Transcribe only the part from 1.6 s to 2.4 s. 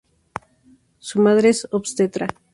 obstetra.